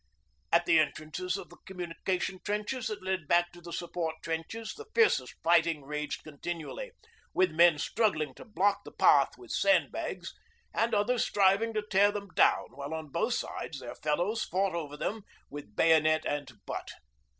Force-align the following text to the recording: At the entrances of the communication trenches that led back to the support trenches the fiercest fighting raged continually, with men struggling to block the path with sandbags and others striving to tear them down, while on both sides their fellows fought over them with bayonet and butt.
At 0.51 0.65
the 0.65 0.79
entrances 0.79 1.37
of 1.37 1.49
the 1.49 1.57
communication 1.67 2.39
trenches 2.43 2.87
that 2.87 3.03
led 3.03 3.27
back 3.27 3.51
to 3.51 3.61
the 3.61 3.71
support 3.71 4.15
trenches 4.23 4.73
the 4.73 4.87
fiercest 4.95 5.35
fighting 5.43 5.83
raged 5.85 6.23
continually, 6.23 6.89
with 7.35 7.51
men 7.51 7.77
struggling 7.77 8.33
to 8.33 8.43
block 8.43 8.83
the 8.83 8.91
path 8.91 9.37
with 9.37 9.51
sandbags 9.51 10.33
and 10.73 10.95
others 10.95 11.23
striving 11.27 11.71
to 11.75 11.83
tear 11.83 12.11
them 12.11 12.29
down, 12.29 12.65
while 12.71 12.95
on 12.95 13.09
both 13.09 13.35
sides 13.35 13.79
their 13.79 13.93
fellows 13.93 14.43
fought 14.43 14.73
over 14.73 14.97
them 14.97 15.21
with 15.51 15.75
bayonet 15.75 16.25
and 16.25 16.51
butt. 16.65 16.89